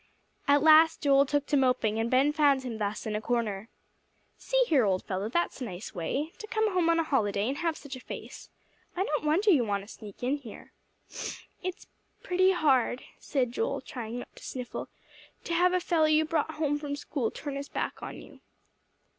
[0.47, 3.69] At last Joel took to moping, and Ben found him thus in a corner.
[4.35, 7.57] "See here, old fellow, that's a nice way, to come home on a holiday, and
[7.57, 8.49] have such a face.
[8.95, 10.73] I don't wonder you want to sneak in here."
[11.61, 11.85] "It's
[12.23, 14.89] pretty hard," said Joel, trying not to sniffle,
[15.43, 18.41] "to have a fellow you bring home from school turn his back on you."